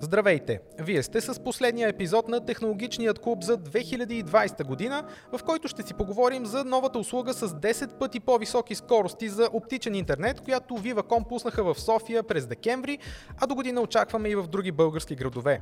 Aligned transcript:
Здравейте! 0.00 0.60
Вие 0.78 1.02
сте 1.02 1.20
с 1.20 1.40
последния 1.40 1.88
епизод 1.88 2.28
на 2.28 2.44
Технологичният 2.46 3.18
клуб 3.18 3.42
за 3.42 3.58
2020 3.58 4.64
година, 4.64 5.04
в 5.32 5.42
който 5.44 5.68
ще 5.68 5.82
си 5.82 5.94
поговорим 5.94 6.46
за 6.46 6.64
новата 6.64 6.98
услуга 6.98 7.32
с 7.32 7.48
10 7.48 7.98
пъти 7.98 8.20
по-високи 8.20 8.74
скорости 8.74 9.28
за 9.28 9.48
оптичен 9.52 9.94
интернет, 9.94 10.40
която 10.40 10.74
Viva.com 10.74 11.28
пуснаха 11.28 11.64
в 11.64 11.80
София 11.80 12.22
през 12.22 12.46
декември, 12.46 12.98
а 13.40 13.46
до 13.46 13.54
година 13.54 13.80
очакваме 13.80 14.28
и 14.28 14.36
в 14.36 14.46
други 14.46 14.72
български 14.72 15.14
градове. 15.14 15.60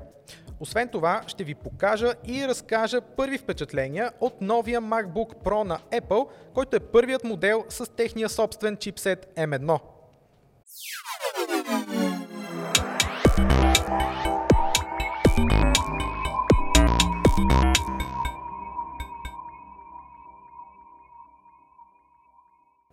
Освен 0.60 0.88
това, 0.88 1.22
ще 1.26 1.44
ви 1.44 1.54
покажа 1.54 2.14
и 2.26 2.48
разкажа 2.48 3.00
първи 3.00 3.38
впечатления 3.38 4.10
от 4.20 4.40
новия 4.40 4.82
MacBook 4.82 5.34
Pro 5.44 5.64
на 5.64 5.78
Apple, 5.78 6.28
който 6.54 6.76
е 6.76 6.80
първият 6.80 7.24
модел 7.24 7.64
с 7.68 7.90
техния 7.92 8.28
собствен 8.28 8.76
чипсет 8.76 9.32
M1. 9.36 9.80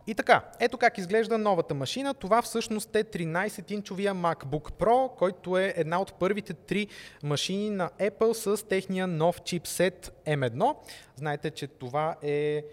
И 0.10 0.16
така, 0.16 0.42
ето 0.60 0.78
как 0.78 0.98
изглежда 0.98 1.38
новата 1.38 1.74
машина. 1.74 2.14
Това 2.14 2.42
всъщност 2.42 2.96
е 2.96 3.04
13-инчовия 3.04 4.14
MacBook 4.14 4.72
Pro, 4.72 5.16
който 5.16 5.58
е 5.58 5.74
една 5.78 6.02
от 6.02 6.14
първите 6.14 6.54
три 6.54 6.88
машини 7.24 7.70
на 7.70 7.90
Apple 8.00 8.34
с 8.34 8.68
техния 8.68 9.08
нов 9.08 9.42
чипсет 9.42 10.22
M1. 10.26 10.76
Знаете, 11.16 11.52
че 11.52 11.68
това 11.68 12.16
е 12.22 12.64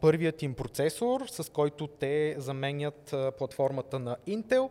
първият 0.00 0.42
им 0.42 0.54
процесор, 0.54 1.26
с 1.26 1.52
който 1.52 1.86
те 1.86 2.34
заменят 2.38 3.14
платформата 3.38 3.98
на 3.98 4.16
Intel. 4.28 4.68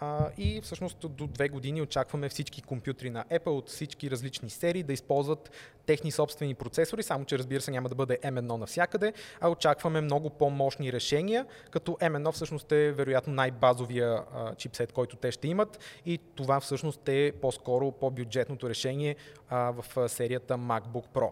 А, 0.00 0.28
и 0.38 0.60
всъщност 0.60 1.10
до 1.10 1.26
две 1.26 1.48
години 1.48 1.82
очакваме 1.82 2.28
всички 2.28 2.62
компютри 2.62 3.10
на 3.10 3.24
Apple 3.24 3.46
от 3.46 3.68
всички 3.68 4.10
различни 4.10 4.50
серии 4.50 4.82
да 4.82 4.92
използват 4.92 5.50
техни 5.86 6.10
собствени 6.10 6.54
процесори, 6.54 7.02
само 7.02 7.24
че 7.24 7.38
разбира 7.38 7.60
се 7.60 7.70
няма 7.70 7.88
да 7.88 7.94
бъде 7.94 8.18
M1 8.18 8.56
навсякъде, 8.56 9.12
а 9.40 9.48
очакваме 9.48 10.00
много 10.00 10.30
по-мощни 10.30 10.92
решения, 10.92 11.46
като 11.70 11.92
M1 11.92 12.32
всъщност 12.32 12.72
е 12.72 12.92
вероятно 12.92 13.32
най-базовия 13.32 14.22
а, 14.34 14.54
чипсет, 14.54 14.92
който 14.92 15.16
те 15.16 15.32
ще 15.32 15.48
имат 15.48 15.78
и 16.06 16.18
това 16.34 16.60
всъщност 16.60 17.08
е 17.08 17.32
по-скоро 17.40 17.92
по-бюджетното 17.92 18.68
решение 18.68 19.16
а, 19.48 19.72
в 19.72 20.08
серията 20.08 20.54
MacBook 20.54 21.04
Pro. 21.14 21.30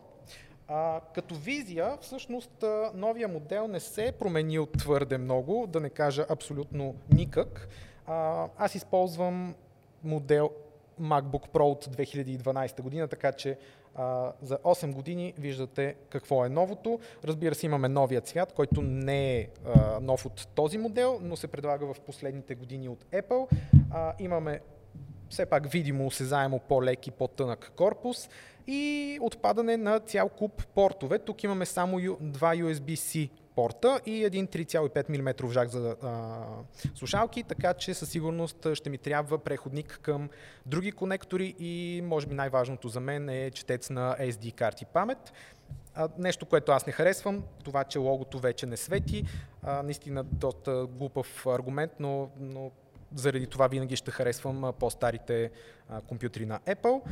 А, 0.69 1.01
като 1.15 1.35
визия, 1.35 1.97
всъщност 2.01 2.65
новия 2.95 3.29
модел 3.29 3.69
не 3.69 3.81
се 3.81 4.07
е 4.07 4.13
променил 4.13 4.67
твърде 4.67 5.19
много, 5.19 5.67
да 5.69 5.81
не 5.81 5.91
кажа 5.91 6.27
абсолютно 6.29 6.95
никак. 7.13 7.69
Аз 8.59 8.75
използвам 8.75 9.55
модел 10.05 10.51
MacBook 11.01 11.49
Pro 11.49 11.63
от 11.63 11.85
2012 11.85 12.83
година, 12.83 13.09
така 13.09 13.33
че 13.33 13.59
а, 13.95 14.33
за 14.43 14.59
8 14.59 14.93
години 14.93 15.35
виждате 15.39 15.95
какво 16.09 16.45
е 16.45 16.49
новото. 16.49 17.01
Разбира 17.25 17.55
се, 17.55 17.67
имаме 17.67 17.89
новия 17.89 18.21
цвят, 18.21 18.53
който 18.53 18.83
не 18.83 19.37
е 19.37 19.49
а, 19.65 20.01
нов 20.01 20.27
от 20.27 20.49
този 20.55 20.79
модел, 20.79 21.19
но 21.23 21.37
се 21.37 21.47
предлага 21.47 21.95
в 21.95 22.01
последните 22.01 22.55
години 22.55 22.89
от 22.89 23.05
Apple. 23.05 23.49
А, 23.91 24.13
имаме 24.19 24.61
все 25.29 25.47
пак 25.47 25.71
видимо, 25.71 26.07
осезаемо 26.07 26.59
по-лек 26.59 27.07
и 27.07 27.11
по-тънък 27.11 27.73
корпус 27.77 28.29
и 28.67 29.19
отпадане 29.23 29.77
на 29.77 30.01
цял 30.01 30.29
куп 30.29 30.67
портове. 30.67 31.19
Тук 31.19 31.43
имаме 31.43 31.67
само 31.67 31.99
два 32.21 32.55
USB-C 32.55 33.31
порта 33.59 34.01
и 34.07 34.25
един 34.25 34.47
3,5 34.47 35.19
мм 35.19 35.53
жак 35.53 35.69
за 35.69 35.97
а, 36.03 36.45
слушалки, 36.95 37.43
така 37.43 37.75
че 37.75 37.95
със 37.95 38.11
сигурност 38.11 38.67
ще 38.75 38.91
ми 38.91 38.99
трябва 38.99 39.39
преходник 39.39 39.99
към 40.03 40.29
други 40.67 40.93
конектори 40.93 41.55
и 41.59 42.03
може 42.05 42.27
би 42.27 42.35
най-важното 42.35 42.89
за 42.89 43.01
мен 43.01 43.29
е 43.29 43.51
четец 43.51 43.91
на 43.91 44.17
SD 44.21 44.55
карти 44.55 44.85
памет. 44.85 45.33
А, 45.95 46.09
нещо, 46.19 46.47
което 46.47 46.73
аз 46.73 46.87
не 46.87 46.93
харесвам, 46.93 47.45
това, 47.65 47.85
че 47.85 47.99
логото 47.99 48.39
вече 48.39 48.67
не 48.67 48.77
свети. 48.77 49.25
А, 49.63 49.83
наистина 49.83 50.25
доста 50.25 50.87
глупав 50.87 51.47
аргумент, 51.47 51.93
но, 52.01 52.31
но 52.41 52.71
заради 53.15 53.47
това 53.47 53.67
винаги 53.67 53.97
ще 53.97 54.11
харесвам 54.11 54.73
по-старите 54.79 55.51
а, 55.89 56.01
компютри 56.01 56.47
на 56.47 56.61
Apple. 56.61 57.03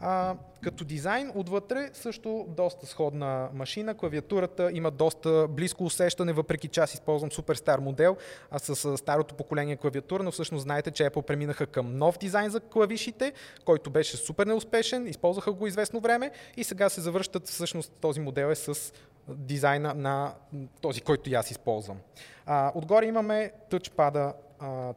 А, 0.00 0.34
като 0.62 0.84
дизайн 0.84 1.32
отвътре 1.34 1.90
също 1.92 2.46
доста 2.48 2.86
сходна 2.86 3.48
машина. 3.54 3.94
Клавиатурата 3.94 4.70
има 4.72 4.90
доста 4.90 5.46
близко 5.48 5.84
усещане, 5.84 6.32
въпреки 6.32 6.68
че 6.68 6.80
аз 6.80 6.94
използвам 6.94 7.32
супер 7.32 7.54
стар 7.54 7.78
модел, 7.78 8.16
а 8.50 8.58
с 8.58 8.98
старото 8.98 9.34
поколение 9.34 9.76
клавиатура, 9.76 10.22
но 10.22 10.30
всъщност 10.30 10.62
знаете, 10.62 10.90
че 10.90 11.10
Apple 11.10 11.22
преминаха 11.22 11.66
към 11.66 11.96
нов 11.96 12.18
дизайн 12.18 12.50
за 12.50 12.60
клавишите, 12.60 13.32
който 13.64 13.90
беше 13.90 14.16
супер 14.16 14.46
неуспешен, 14.46 15.06
използваха 15.06 15.52
го 15.52 15.66
известно 15.66 16.00
време 16.00 16.30
и 16.56 16.64
сега 16.64 16.88
се 16.88 17.00
завръщат 17.00 17.48
всъщност 17.48 17.92
този 18.00 18.20
модел 18.20 18.46
е 18.46 18.54
с 18.54 18.92
дизайна 19.28 19.94
на 19.94 20.34
този, 20.80 21.00
който 21.00 21.30
и 21.30 21.34
аз 21.34 21.50
използвам. 21.50 21.98
А, 22.46 22.72
отгоре 22.74 23.06
имаме 23.06 23.52
тъчпада 23.70 24.32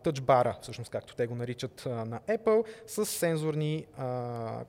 тъчбара, 0.04 0.58
всъщност 0.62 0.92
както 0.92 1.16
те 1.16 1.28
го 1.28 1.36
наричат 1.36 1.86
на 1.86 2.20
Apple, 2.20 2.66
с 2.88 3.06
сензорни 3.06 3.86
а, 3.98 4.64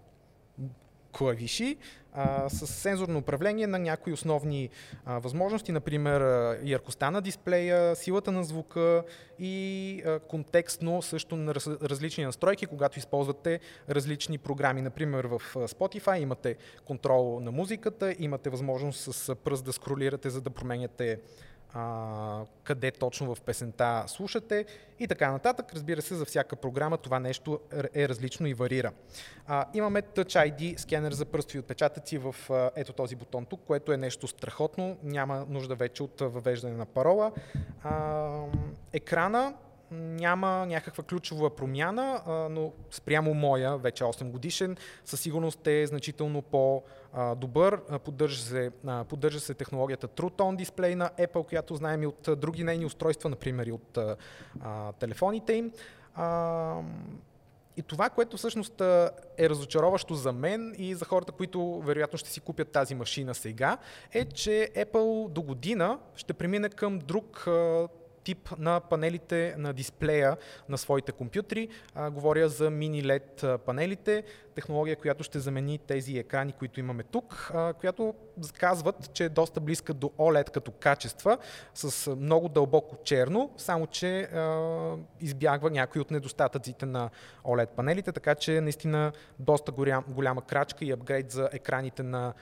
клавиши 1.13 1.77
а, 2.13 2.49
с 2.49 2.67
сензорно 2.67 3.19
управление 3.19 3.67
на 3.67 3.79
някои 3.79 4.13
основни 4.13 4.71
а, 5.05 5.19
възможности, 5.19 5.73
например 5.73 6.21
яркостта 6.65 7.11
на 7.11 7.21
дисплея, 7.21 7.97
силата 7.97 8.33
на 8.33 8.45
звука 8.45 9.05
и 9.39 10.03
а, 10.07 10.19
контекстно 10.19 11.03
също 11.03 11.37
на 11.37 11.55
раз, 11.55 11.67
различни 11.67 12.25
настройки, 12.25 12.67
когато 12.67 12.99
използвате 12.99 13.61
различни 13.89 14.39
програми. 14.39 14.83
Например 14.83 15.25
в 15.25 15.43
Spotify 15.55 16.19
имате 16.19 16.57
контрол 16.85 17.41
на 17.41 17.51
музиката, 17.51 18.15
имате 18.19 18.51
възможност 18.51 19.15
с 19.15 19.35
пръст 19.35 19.65
да 19.65 19.73
скролирате, 19.73 20.31
за 20.31 20.41
да 20.41 20.51
променяте 20.51 21.21
а, 21.75 22.45
къде 22.65 22.91
точно 22.91 23.35
в 23.35 23.41
песента 23.41 24.05
слушате 24.07 24.67
и 24.99 25.07
така 25.07 25.33
нататък. 25.33 25.75
Разбира 25.75 26.03
се, 26.03 26.15
за 26.15 26.25
всяка 26.25 26.57
програма 26.57 26.99
това 26.99 27.19
нещо 27.19 27.61
е 27.95 28.09
различно 28.09 28.47
и 28.47 28.55
варира. 28.55 28.93
А, 29.47 29.67
имаме 29.75 30.03
Touch 30.03 30.51
ID 30.51 30.79
скенер 30.79 31.13
за 31.13 31.25
пръстови 31.25 31.59
отпечатъци 31.59 32.19
в 32.19 32.37
а, 32.51 32.71
ето 32.77 32.93
този 32.93 33.17
бутон 33.17 33.47
тук, 33.47 33.61
което 33.67 33.93
е 33.93 33.97
нещо 33.97 34.27
страхотно. 34.27 34.97
Няма 35.03 35.47
нужда 35.49 35.75
вече 35.75 36.03
от 36.03 36.21
въвеждане 36.21 36.75
на 36.75 36.87
парола. 36.87 37.33
А, 37.83 38.29
екрана 38.93 39.55
няма 39.91 40.67
някаква 40.67 41.05
ключова 41.05 41.57
промяна, 41.57 42.23
но 42.51 42.73
спрямо 42.91 43.35
моя, 43.35 43.79
вече 43.79 44.05
8 44.05 44.31
годишен, 44.31 44.77
със 45.05 45.21
сигурност 45.21 45.67
е 45.67 45.87
значително 45.87 46.43
по-добър. 47.13 47.81
Поддържа 48.05 48.43
се, 48.43 48.71
поддържа 49.09 49.41
се 49.41 49.55
технологията 49.55 50.09
True 50.09 50.33
Tone 50.33 50.65
Display 50.65 50.95
на 50.95 51.11
Apple, 51.19 51.49
която 51.49 51.75
знаем 51.75 52.03
и 52.03 52.07
от 52.07 52.29
други 52.37 52.65
нейни 52.65 52.87
устройства, 52.87 53.31
например 53.31 53.67
и 53.67 53.73
от 53.73 53.99
телефоните 54.99 55.53
им. 55.53 55.73
И 57.77 57.83
това, 57.83 58.11
което 58.11 58.37
всъщност 58.37 58.81
е 59.39 59.49
разочароващо 59.49 60.15
за 60.15 60.33
мен 60.33 60.75
и 60.79 60.95
за 60.95 61.05
хората, 61.05 61.33
които 61.33 61.81
вероятно 61.81 62.19
ще 62.19 62.31
си 62.31 62.41
купят 62.41 62.69
тази 62.69 62.95
машина 62.95 63.35
сега, 63.35 63.79
е, 64.13 64.25
че 64.25 64.71
Apple 64.77 65.29
до 65.29 65.43
година 65.43 65.99
ще 66.15 66.33
премине 66.33 66.69
към 66.69 66.99
друг 66.99 67.49
тип 68.25 68.49
на 68.59 68.81
панелите 68.81 69.55
на 69.59 69.73
дисплея 69.73 70.37
на 70.69 70.79
своите 70.79 71.13
компютри. 71.13 71.69
А, 71.95 72.11
говоря 72.11 72.49
за 72.49 72.71
мини 72.71 73.05
LED 73.05 73.59
панелите, 73.59 74.25
технология, 74.55 74.97
която 74.97 75.25
ще 75.25 75.39
замени 75.39 75.79
тези 75.79 76.19
екрани, 76.19 76.53
които 76.53 76.81
имаме 76.81 77.03
тук, 77.03 77.51
а, 77.55 77.73
която 77.73 78.15
казват, 78.59 79.13
че 79.13 79.25
е 79.25 79.29
доста 79.29 79.61
близка 79.61 79.95
до 79.95 80.07
OLED 80.09 80.51
като 80.51 80.71
качества, 80.71 81.39
с 81.75 82.17
много 82.17 82.49
дълбоко 82.49 82.97
черно, 83.05 83.51
само 83.57 83.87
че 83.87 84.21
а, 84.21 84.97
избягва 85.21 85.71
някои 85.71 86.01
от 86.01 86.11
недостатъците 86.11 86.87
на 86.87 87.11
OLED 87.45 87.67
панелите, 87.67 88.13
така 88.13 88.35
че 88.35 88.61
наистина 88.61 89.13
доста 89.39 89.73
голям, 89.73 90.05
голяма 90.09 90.43
крачка 90.43 90.85
и 90.85 90.93
апгрейд 90.93 91.31
за 91.31 91.49
екраните 91.53 92.03
на 92.03 92.35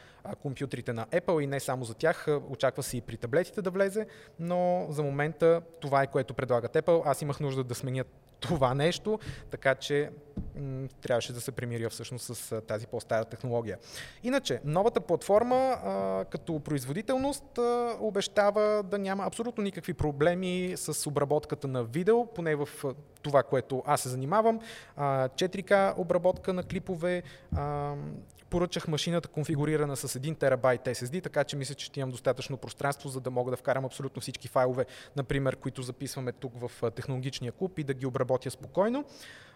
компютрите 0.42 0.92
на 0.92 1.06
Apple 1.06 1.40
и 1.40 1.46
не 1.46 1.60
само 1.60 1.84
за 1.84 1.94
тях. 1.94 2.26
Очаква 2.48 2.82
се 2.82 2.96
и 2.96 3.00
при 3.00 3.16
таблетите 3.16 3.62
да 3.62 3.70
влезе, 3.70 4.06
но 4.38 4.86
за 4.90 5.02
момента 5.02 5.62
това 5.80 6.02
е 6.02 6.06
което 6.06 6.34
предлагат 6.34 6.74
Apple. 6.74 7.02
Аз 7.04 7.22
имах 7.22 7.40
нужда 7.40 7.64
да 7.64 7.74
сменят 7.74 8.06
това 8.40 8.74
нещо, 8.74 9.18
така 9.50 9.74
че 9.74 10.10
м- 10.56 10.88
трябваше 11.00 11.32
да 11.32 11.40
се 11.40 11.52
примиря 11.52 11.90
всъщност 11.90 12.34
с 12.34 12.52
а, 12.52 12.60
тази 12.60 12.86
по-стара 12.86 13.24
технология. 13.24 13.78
Иначе, 14.22 14.60
новата 14.64 15.00
платформа 15.00 15.56
а, 15.56 16.24
като 16.24 16.60
производителност 16.60 17.58
а, 17.58 17.96
обещава 18.00 18.82
да 18.82 18.98
няма 18.98 19.24
абсолютно 19.24 19.64
никакви 19.64 19.94
проблеми 19.94 20.72
с 20.76 21.06
обработката 21.06 21.68
на 21.68 21.84
видео, 21.84 22.26
поне 22.26 22.56
в 22.56 22.68
това, 23.22 23.42
което 23.42 23.82
аз 23.86 24.00
се 24.00 24.08
занимавам. 24.08 24.60
А, 24.96 25.28
4K 25.28 25.98
обработка 25.98 26.52
на 26.52 26.62
клипове, 26.62 27.22
а, 27.56 27.94
поръчах 28.50 28.88
машината 28.88 29.28
конфигурирана 29.28 29.96
с 29.96 30.08
1 30.08 30.38
терабайт 30.38 30.80
SSD, 30.84 31.22
така 31.22 31.44
че 31.44 31.56
мисля, 31.56 31.74
че 31.74 31.86
ще 31.86 32.00
имам 32.00 32.10
достатъчно 32.10 32.56
пространство, 32.56 33.08
за 33.08 33.20
да 33.20 33.30
мога 33.30 33.50
да 33.50 33.56
вкарам 33.56 33.84
абсолютно 33.84 34.22
всички 34.22 34.48
файлове, 34.48 34.86
например, 35.16 35.56
които 35.56 35.82
записваме 35.82 36.32
тук 36.32 36.52
в 36.60 36.90
технологичния 36.90 37.52
клуб 37.52 37.78
и 37.78 37.84
да 37.84 37.94
ги 37.94 38.06
обработя 38.06 38.50
спокойно. 38.50 39.04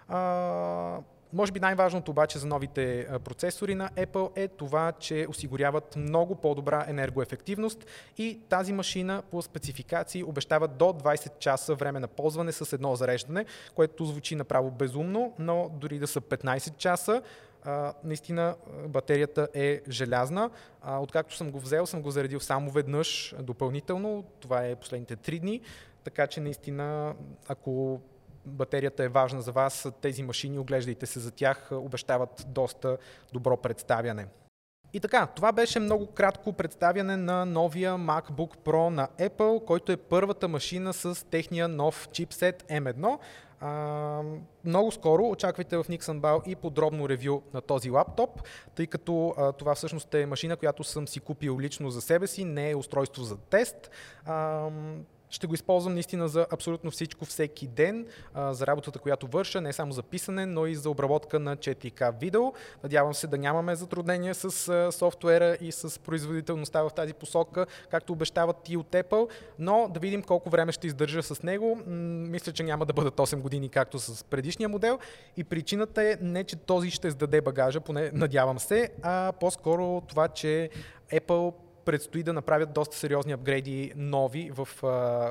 А, 0.09 0.99
може 1.33 1.53
би 1.53 1.61
най-важното 1.61 2.11
обаче 2.11 2.39
за 2.39 2.47
новите 2.47 3.09
процесори 3.25 3.75
на 3.75 3.89
Apple 3.89 4.31
е 4.37 4.49
това, 4.49 4.93
че 4.93 5.27
осигуряват 5.29 5.97
много 5.97 6.35
по-добра 6.35 6.85
енергоефективност 6.89 7.87
и 8.19 8.41
тази 8.49 8.73
машина 8.73 9.23
по 9.31 9.43
спецификации 9.43 10.25
обещава 10.25 10.69
до 10.69 10.85
20 10.85 11.39
часа 11.39 11.75
време 11.75 12.01
на 12.01 12.09
ползване 12.09 12.53
с 12.53 12.73
едно 12.73 12.97
зареждане, 12.97 13.45
което 13.75 14.05
звучи 14.05 14.35
направо 14.35 14.71
безумно, 14.71 15.35
но 15.39 15.71
дори 15.75 15.99
да 15.99 16.07
са 16.07 16.21
15 16.21 16.77
часа, 16.77 17.23
а, 17.65 17.95
наистина 18.05 18.57
батерията 18.89 19.49
е 19.55 19.81
желязна. 19.89 20.51
А, 20.83 20.99
откакто 20.99 21.37
съм 21.37 21.51
го 21.51 21.61
взел, 21.61 21.87
съм 21.87 22.03
го 22.03 22.11
заредил 22.11 22.41
само 22.41 22.71
веднъж 22.71 23.35
допълнително. 23.39 24.25
Това 24.41 24.67
е 24.67 24.77
последните 24.77 25.17
3 25.17 25.41
дни. 25.41 25.61
Така 26.05 26.27
че 26.27 26.41
наистина, 26.41 27.15
ако 27.49 28.01
батерията 28.47 29.05
е 29.05 29.09
важна 29.09 29.43
за 29.43 29.53
вас, 29.53 29.89
тези 30.01 30.23
машини, 30.23 30.59
оглеждайте 30.59 31.07
се 31.07 31.21
за 31.21 31.31
тях, 31.31 31.69
обещават 31.73 32.47
доста 32.49 32.99
добро 33.33 33.57
представяне. 33.57 34.27
И 34.95 35.01
така, 35.01 35.27
това 35.27 35.53
беше 35.53 35.81
много 35.81 36.07
кратко 36.07 36.53
представяне 36.53 37.17
на 37.17 37.47
новия 37.47 37.93
MacBook 37.93 38.57
Pro 38.57 38.89
на 38.89 39.09
Apple, 39.19 39.65
който 39.65 39.93
е 39.93 39.97
първата 39.97 40.49
машина 40.49 40.93
с 40.93 41.27
техния 41.27 41.69
нов 41.69 42.09
чипсет 42.13 42.63
M1. 42.63 43.19
А, 43.65 44.23
много 44.65 44.93
скоро 44.93 45.29
очаквайте 45.29 45.77
в 45.77 45.85
Nixon 45.85 46.21
Bau 46.21 46.47
и 46.47 46.55
подробно 46.57 47.09
ревю 47.09 47.43
на 47.55 47.61
този 47.61 47.91
лаптоп, 47.91 48.43
тъй 48.75 48.87
като 48.87 49.35
а, 49.39 49.53
това 49.53 49.75
всъщност 49.75 50.15
е 50.15 50.27
машина, 50.27 50.57
която 50.57 50.85
съм 50.85 51.09
си 51.09 51.21
купил 51.21 51.59
лично 51.61 51.91
за 51.91 52.01
себе 52.01 52.27
си, 52.27 52.45
не 52.45 52.71
е 52.71 52.77
устройство 52.77 53.23
за 53.23 53.37
тест. 53.37 53.91
А, 54.25 54.69
ще 55.33 55.47
го 55.47 55.55
използвам 55.55 55.95
наистина 55.95 56.29
за 56.29 56.47
абсолютно 56.51 56.91
всичко 56.91 57.25
всеки 57.25 57.67
ден, 57.67 58.07
а, 58.35 58.55
за 58.55 58.67
работата, 58.67 58.99
която 58.99 59.27
върша, 59.27 59.61
не 59.61 59.73
само 59.73 59.93
за 59.93 60.03
писане, 60.03 60.47
но 60.47 60.67
и 60.67 60.75
за 60.75 60.91
обработка 60.91 61.39
на 61.39 61.57
4K 61.57 62.21
видео. 62.21 62.53
Надявам 62.83 63.15
се 63.15 63.27
да 63.27 63.39
нямаме 63.39 63.75
затруднения 63.75 64.35
с 64.35 64.69
а, 64.69 64.93
софтуера 64.93 65.57
и 65.61 65.73
с 65.73 65.99
производителността 65.99 66.83
в 66.83 66.91
тази 66.91 67.15
посока, 67.15 67.67
както 67.91 68.13
обещават 68.13 68.69
и 68.69 68.77
от 68.77 68.91
Apple, 68.91 69.29
но 69.59 69.89
да 69.89 70.01
видим 70.01 70.23
колко 70.23 70.51
време 70.51 70.73
ще 70.73 70.87
издържа 70.87 71.23
с 71.23 71.43
него. 71.43 71.77
М- 71.77 71.93
мисля, 72.29 72.53
че 72.53 72.63
няма 72.63 72.87
да 72.87 72.93
бъдат 72.93 73.17
8 73.17 73.41
години, 73.41 73.69
както 73.69 73.99
с 73.99 74.25
предишния 74.25 74.69
модел. 74.69 74.99
И 75.37 75.45
причината 75.45 76.03
е 76.03 76.17
не, 76.21 76.45
че 76.45 76.57
този 76.57 76.91
ще 76.91 77.11
сдаде 77.11 77.41
багажа, 77.41 77.81
поне 77.81 78.11
надявам 78.15 78.59
се, 78.59 78.91
а 79.03 79.33
по-скоро 79.41 80.01
това, 80.01 80.29
че 80.29 80.71
Apple 81.13 81.55
предстои 81.85 82.23
да 82.23 82.33
направят 82.33 82.73
доста 82.73 82.97
сериозни 82.97 83.33
апгрейди 83.33 83.93
нови 83.97 84.51
в 84.51 84.69
а, 84.83 84.87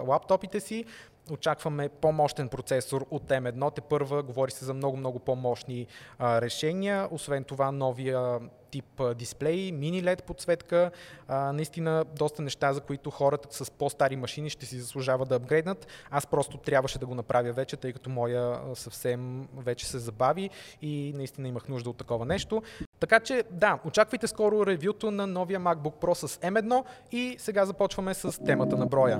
лаптопите 0.07 0.59
си. 0.59 0.85
Очакваме 1.29 1.89
по-мощен 1.89 2.49
процесор 2.49 3.05
от 3.11 3.23
M1. 3.23 3.75
Те 3.75 3.81
първа 3.81 4.23
говори 4.23 4.51
се 4.51 4.65
за 4.65 4.73
много-много 4.73 5.19
по-мощни 5.19 5.87
а, 6.19 6.41
решения. 6.41 7.07
Освен 7.11 7.43
това, 7.43 7.71
новия 7.71 8.39
тип 8.71 9.01
дисплей, 9.15 9.71
мини 9.71 10.03
LED 10.03 10.23
подсветка, 10.23 10.91
а, 11.27 11.53
наистина 11.53 12.05
доста 12.15 12.41
неща, 12.41 12.73
за 12.73 12.81
които 12.81 13.09
хората 13.09 13.65
с 13.65 13.71
по-стари 13.71 14.15
машини 14.15 14.49
ще 14.49 14.65
си 14.65 14.79
заслужава 14.79 15.25
да 15.25 15.35
апгрейднат. 15.35 15.87
Аз 16.09 16.27
просто 16.27 16.57
трябваше 16.57 16.99
да 16.99 17.05
го 17.05 17.15
направя 17.15 17.51
вече, 17.51 17.77
тъй 17.77 17.93
като 17.93 18.09
моя 18.09 18.59
съвсем 18.73 19.47
вече 19.57 19.87
се 19.87 19.99
забави 19.99 20.49
и 20.81 21.13
наистина 21.15 21.47
имах 21.47 21.67
нужда 21.67 21.89
от 21.89 21.97
такова 21.97 22.25
нещо. 22.25 22.61
Така 22.99 23.19
че 23.19 23.43
да, 23.51 23.79
очаквайте 23.85 24.27
скоро 24.27 24.65
ревюто 24.65 25.11
на 25.11 25.27
новия 25.27 25.59
MacBook 25.59 25.95
Pro 26.01 26.13
с 26.13 26.37
M1 26.37 26.83
и 27.11 27.35
сега 27.39 27.65
започваме 27.65 28.13
с 28.13 28.43
темата 28.45 28.77
на 28.77 28.85
броя. 28.85 29.19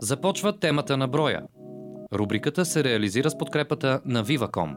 Започва 0.00 0.58
темата 0.58 0.96
на 0.96 1.08
броя. 1.08 1.42
Рубриката 2.12 2.64
се 2.64 2.84
реализира 2.84 3.30
с 3.30 3.38
подкрепата 3.38 4.00
на 4.04 4.24
Viva.com. 4.24 4.76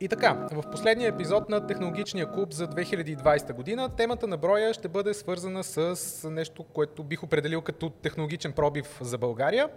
И 0.00 0.08
така, 0.08 0.48
в 0.52 0.70
последния 0.70 1.08
епизод 1.08 1.48
на 1.48 1.66
Технологичния 1.66 2.32
клуб 2.32 2.52
за 2.52 2.68
2020 2.68 3.52
година 3.52 3.88
темата 3.88 4.26
на 4.26 4.36
броя 4.36 4.74
ще 4.74 4.88
бъде 4.88 5.14
свързана 5.14 5.64
с 5.64 6.30
нещо, 6.30 6.62
което 6.62 7.04
бих 7.04 7.22
определил 7.22 7.60
като 7.60 7.90
технологичен 7.90 8.52
пробив 8.52 8.98
за 9.00 9.18
България, 9.18 9.68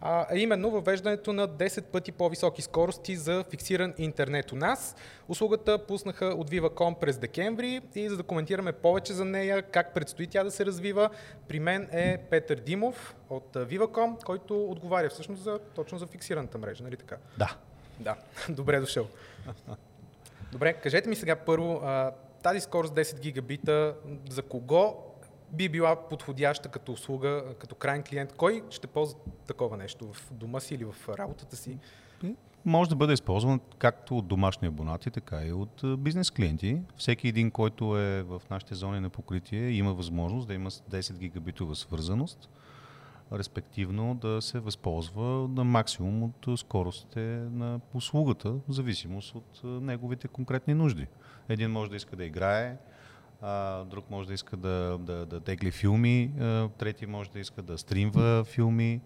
а 0.00 0.26
именно 0.34 0.70
въвеждането 0.70 1.32
на 1.32 1.48
10 1.48 1.82
пъти 1.82 2.12
по-високи 2.12 2.62
скорости 2.62 3.16
за 3.16 3.44
фиксиран 3.50 3.94
интернет 3.98 4.52
у 4.52 4.56
нас. 4.56 4.96
Услугата 5.28 5.86
пуснаха 5.86 6.26
от 6.26 6.50
Viva.com 6.50 6.98
през 6.98 7.18
декември 7.18 7.80
и 7.94 8.08
за 8.08 8.16
да 8.16 8.22
коментираме 8.22 8.72
повече 8.72 9.12
за 9.12 9.24
нея, 9.24 9.62
как 9.62 9.94
предстои 9.94 10.26
тя 10.26 10.44
да 10.44 10.50
се 10.50 10.66
развива, 10.66 11.10
при 11.48 11.60
мен 11.60 11.88
е 11.92 12.18
Петър 12.30 12.56
Димов 12.56 13.14
от 13.30 13.54
Viva.com, 13.54 14.24
който 14.24 14.64
отговаря 14.64 15.08
всъщност 15.08 15.42
за, 15.42 15.58
точно 15.74 15.98
за 15.98 16.06
фиксираната 16.06 16.58
мрежа, 16.58 16.84
нали 16.84 16.96
така? 16.96 17.16
Да. 17.38 17.56
Да, 17.98 18.16
добре 18.48 18.80
дошъл. 18.80 19.06
Добре, 20.52 20.72
кажете 20.72 21.08
ми 21.08 21.16
сега 21.16 21.36
първо, 21.36 21.82
тази 22.42 22.60
скорост 22.60 22.94
10 22.94 23.20
гигабита 23.20 23.94
за 24.30 24.42
кого 24.42 25.09
би 25.52 25.68
била 25.68 26.08
подходяща 26.08 26.68
като 26.68 26.92
услуга, 26.92 27.44
като 27.58 27.74
крайен 27.74 28.02
клиент? 28.02 28.32
Кой 28.32 28.62
ще 28.70 28.86
ползва 28.86 29.18
такова 29.46 29.76
нещо 29.76 30.12
в 30.12 30.32
дома 30.32 30.60
си 30.60 30.74
или 30.74 30.84
в 30.84 31.08
работата 31.08 31.56
си? 31.56 31.78
Може 32.64 32.90
да 32.90 32.96
бъде 32.96 33.12
използван 33.12 33.60
както 33.78 34.18
от 34.18 34.26
домашни 34.26 34.68
абонати, 34.68 35.10
така 35.10 35.44
и 35.44 35.52
от 35.52 35.82
бизнес 35.98 36.30
клиенти. 36.30 36.80
Всеки 36.96 37.28
един, 37.28 37.50
който 37.50 37.98
е 37.98 38.22
в 38.22 38.42
нашите 38.50 38.74
зони 38.74 39.00
на 39.00 39.10
покритие, 39.10 39.70
има 39.70 39.94
възможност 39.94 40.48
да 40.48 40.54
има 40.54 40.70
10 40.70 41.18
гигабитова 41.18 41.74
свързаност, 41.74 42.48
респективно 43.32 44.14
да 44.14 44.42
се 44.42 44.60
възползва 44.60 45.48
на 45.48 45.64
максимум 45.64 46.22
от 46.22 46.58
скоростите 46.58 47.20
на 47.50 47.80
услугата, 47.94 48.50
в 48.50 48.62
зависимост 48.68 49.34
от 49.34 49.60
неговите 49.64 50.28
конкретни 50.28 50.74
нужди. 50.74 51.06
Един 51.48 51.70
може 51.70 51.90
да 51.90 51.96
иска 51.96 52.16
да 52.16 52.24
играе, 52.24 52.76
а, 53.40 53.84
друг 53.84 54.10
може 54.10 54.28
да 54.28 54.34
иска 54.34 54.56
да, 54.56 54.98
да, 55.00 55.26
да 55.26 55.40
тегли 55.40 55.70
филми, 55.70 56.32
а, 56.40 56.68
трети 56.68 57.06
може 57.06 57.30
да 57.30 57.38
иска 57.38 57.62
да 57.62 57.78
стримва 57.78 58.44
филми. 58.44 59.00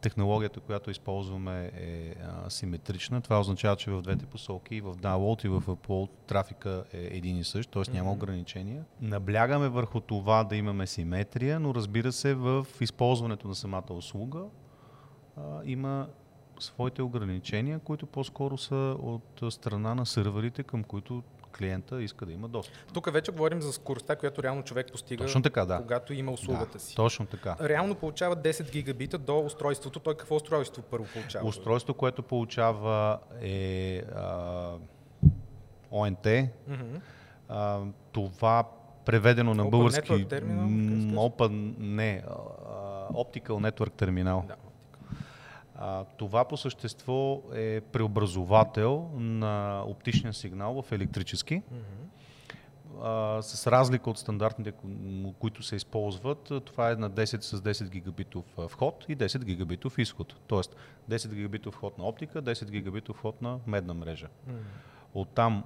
Технологията, 0.00 0.60
която 0.60 0.90
използваме 0.90 1.70
е 1.76 2.14
а, 2.24 2.50
симетрична. 2.50 3.20
Това 3.20 3.40
означава, 3.40 3.76
че 3.76 3.90
в 3.90 4.02
двете 4.02 4.26
посоки, 4.26 4.80
в 4.80 4.94
download 4.94 5.44
и 5.44 5.48
в 5.48 5.62
upload, 5.66 6.08
трафика 6.26 6.84
е 6.92 6.98
един 6.98 7.38
и 7.38 7.44
същ, 7.44 7.70
т.е. 7.70 7.92
няма 7.92 8.12
ограничения. 8.12 8.84
Наблягаме 9.00 9.68
върху 9.68 10.00
това 10.00 10.44
да 10.44 10.56
имаме 10.56 10.86
симетрия, 10.86 11.60
но 11.60 11.74
разбира 11.74 12.12
се, 12.12 12.34
в 12.34 12.66
използването 12.80 13.48
на 13.48 13.54
самата 13.54 13.92
услуга 13.92 14.40
а, 15.36 15.60
има 15.64 16.08
своите 16.60 17.02
ограничения, 17.02 17.78
които 17.78 18.06
по-скоро 18.06 18.58
са 18.58 18.96
от 19.02 19.42
страна 19.52 19.94
на 19.94 20.06
сървърите, 20.06 20.62
към 20.62 20.84
които 20.84 21.22
клиента 21.58 22.02
иска 22.02 22.26
да 22.26 22.32
има 22.32 22.48
достъп. 22.48 22.74
Тук 22.92 23.12
вече 23.12 23.32
говорим 23.32 23.62
за 23.62 23.72
скоростта, 23.72 24.16
която 24.16 24.42
реално 24.42 24.62
човек 24.62 24.92
постига, 24.92 25.24
Точно 25.24 25.42
така, 25.42 25.64
да. 25.64 25.78
когато 25.78 26.14
има 26.14 26.32
услугата 26.32 26.72
да, 26.72 26.80
си. 26.84 26.94
Точно 26.94 27.26
така. 27.26 27.56
Реално 27.60 27.94
получава 27.94 28.36
10 28.36 28.70
гигабита 28.70 29.18
до 29.18 29.40
устройството. 29.40 30.00
Той 30.00 30.16
какво 30.16 30.36
устройство 30.36 30.82
първо 30.82 31.06
получава? 31.14 31.48
Устройство, 31.48 31.94
което 31.94 32.22
получава 32.22 33.18
е 33.40 34.02
а, 34.14 34.72
ОНТ. 35.90 36.24
Mm-hmm. 36.24 37.00
А, 37.48 37.80
това 38.12 38.64
преведено 39.04 39.54
на 39.54 39.64
Open 39.64 39.70
български... 39.70 40.12
Network 40.12 40.26
Terminal, 40.26 41.14
Open, 41.14 41.74
не, 41.78 42.22
Optical 43.12 43.70
Network 43.70 43.90
Terminal. 43.90 44.46
Да. 44.46 44.56
А, 45.84 46.04
това 46.04 46.44
по 46.44 46.56
същество 46.56 47.42
е 47.54 47.80
преобразовател 47.80 49.10
на 49.14 49.82
оптичния 49.86 50.34
сигнал 50.34 50.82
в 50.82 50.92
електрически. 50.92 51.62
Mm-hmm. 51.62 53.02
А, 53.02 53.42
с 53.42 53.66
разлика 53.66 54.10
от 54.10 54.18
стандартните, 54.18 54.72
които 55.38 55.62
се 55.62 55.76
използват, 55.76 56.52
това 56.64 56.90
е 56.90 56.94
на 56.94 57.10
10 57.10 57.40
с 57.40 57.60
10 57.60 57.88
гигабитов 57.88 58.44
вход 58.68 59.04
и 59.08 59.16
10 59.16 59.44
гигабитов 59.44 59.98
изход. 59.98 60.34
Тоест 60.46 60.76
10 61.10 61.34
гигабитов 61.34 61.74
вход 61.74 61.98
на 61.98 62.04
оптика, 62.04 62.42
10 62.42 62.70
гигабитов 62.70 63.16
вход 63.16 63.42
на 63.42 63.58
медна 63.66 63.94
мрежа. 63.94 64.26
Mm-hmm. 64.26 64.52
Оттам 65.14 65.64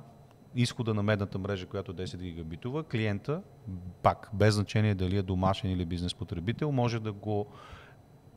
изхода 0.54 0.94
на 0.94 1.02
медната 1.02 1.38
мрежа, 1.38 1.66
която 1.66 1.92
е 1.92 1.94
10 1.94 2.16
гигабитова, 2.16 2.84
клиента, 2.84 3.42
пак 4.02 4.30
без 4.32 4.54
значение 4.54 4.94
дали 4.94 5.16
е 5.16 5.22
домашен 5.22 5.70
или 5.70 5.84
бизнес 5.84 6.14
потребител, 6.14 6.72
може 6.72 7.00
да 7.00 7.12
го 7.12 7.46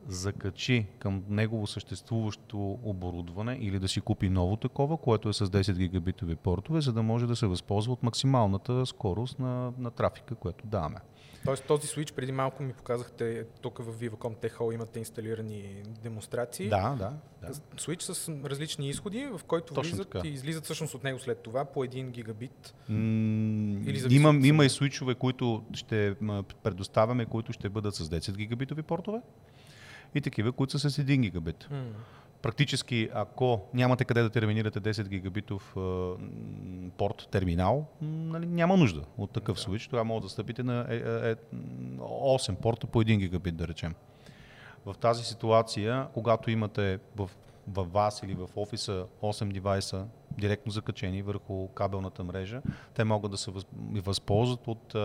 закачи 0.08 0.86
към 0.98 1.24
негово 1.28 1.66
съществуващо 1.66 2.78
оборудване 2.82 3.58
или 3.60 3.78
да 3.78 3.88
си 3.88 4.00
купи 4.00 4.28
ново 4.30 4.56
такова, 4.56 4.96
което 4.96 5.28
е 5.28 5.32
с 5.32 5.46
10 5.46 5.78
гигабитови 5.78 6.36
портове, 6.36 6.80
за 6.80 6.92
да 6.92 7.02
може 7.02 7.26
да 7.26 7.36
се 7.36 7.46
възползва 7.46 7.92
от 7.92 8.02
максималната 8.02 8.86
скорост 8.86 9.38
на, 9.38 9.72
на 9.78 9.90
трафика, 9.90 10.34
което 10.34 10.66
даваме. 10.66 11.00
Тоест 11.44 11.64
този 11.64 11.88
switch 11.88 12.14
преди 12.14 12.32
малко 12.32 12.62
ми 12.62 12.72
показахте, 12.72 13.44
тук 13.60 13.78
в 13.78 14.00
Viva.com 14.00 14.36
Tech 14.36 14.74
имате 14.74 14.98
инсталирани 14.98 15.82
демонстрации. 16.02 16.68
Да, 16.68 16.96
да. 16.98 17.12
да. 17.42 17.54
Switch 17.54 18.00
с 18.12 18.28
различни 18.28 18.88
изходи, 18.88 19.26
в 19.26 19.40
който 19.44 19.74
Точно 19.74 19.90
влизат 19.90 20.10
така. 20.10 20.28
и 20.28 20.30
излизат 20.30 20.64
всъщност 20.64 20.94
от 20.94 21.04
него 21.04 21.18
след 21.18 21.42
това 21.42 21.64
по 21.64 21.84
1 21.84 22.10
гигабит. 22.10 22.74
М- 22.88 23.80
Или 23.86 24.14
има, 24.14 24.46
има 24.46 24.64
и 24.64 24.68
свичове, 24.68 25.14
които 25.14 25.64
ще 25.72 26.14
предоставяме, 26.62 27.26
които 27.26 27.52
ще 27.52 27.68
бъдат 27.68 27.94
с 27.94 28.08
10 28.08 28.36
гигабитови 28.36 28.82
портове 28.82 29.20
и 30.14 30.20
такива, 30.20 30.52
които 30.52 30.78
са 30.78 30.90
с 30.90 30.96
1 31.02 31.20
гигабит. 31.20 31.68
М. 31.70 31.84
практически, 32.42 33.08
ако 33.14 33.60
нямате 33.74 34.04
къде 34.04 34.22
да 34.22 34.30
терминирате 34.30 34.80
10 34.80 35.08
гигабитов 35.08 35.76
порт 36.96 37.28
терминал, 37.30 37.86
нали, 38.02 38.46
няма 38.46 38.76
нужда 38.76 39.02
от 39.18 39.30
такъв 39.30 39.56
да. 39.56 39.62
switch. 39.62 39.90
Тогава 39.90 40.04
може 40.04 40.22
да 40.22 40.28
стъпите 40.28 40.62
на 40.62 40.86
е, 40.90 40.96
е, 40.96 41.34
8 41.98 42.52
е, 42.52 42.56
порта 42.56 42.86
по 42.86 43.02
1 43.02 43.18
гигабит, 43.18 43.56
да 43.56 43.68
речем. 43.68 43.94
В 44.86 44.94
тази 45.00 45.24
ситуация, 45.24 46.06
когато 46.14 46.50
имате 46.50 46.98
в, 47.16 47.30
в 47.68 47.84
вас 47.84 48.22
или 48.22 48.34
в 48.34 48.48
офиса 48.56 49.06
8 49.22 49.52
девайса 49.52 50.06
директно 50.38 50.72
закачени 50.72 51.22
върху 51.22 51.68
кабелната 51.68 52.24
мрежа, 52.24 52.62
те 52.94 53.04
могат 53.04 53.30
да 53.30 53.36
се 53.36 53.50
възползват 53.94 54.68
от 54.68 54.96